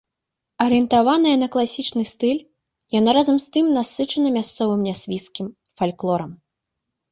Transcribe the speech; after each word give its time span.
Арыентаваная 0.63 1.33
на 1.41 1.47
класічны 1.55 2.03
стыль, 2.13 2.39
яна 2.99 3.09
разам 3.19 3.37
з 3.45 3.53
тым 3.57 3.65
насычана 3.77 4.29
мясцовым 4.41 4.81
нясвіжскім 4.89 5.47
фальклорам. 5.83 6.31